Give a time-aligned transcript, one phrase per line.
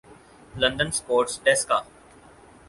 [0.55, 1.79] London sports ڈیسکا